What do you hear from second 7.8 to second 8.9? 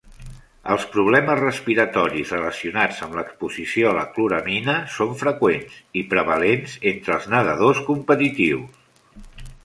competitius.